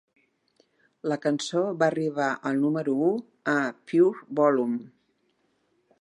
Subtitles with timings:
[1.11, 3.13] La cançó va arribar al número u
[3.57, 3.57] a
[3.93, 4.85] Pure Volume.